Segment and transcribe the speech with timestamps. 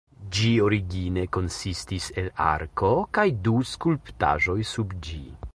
[0.35, 5.25] Ĝi origine konsistis el arko kaj du skulptaĵoj sub ĝi.